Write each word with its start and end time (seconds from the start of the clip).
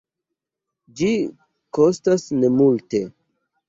Ĝi 1.03 1.11
kostas 1.79 2.29
nemulte. 2.43 3.09